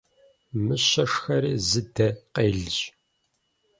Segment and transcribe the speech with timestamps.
[0.63, 2.77] Мыщэ шхэри зы дэ къелщ.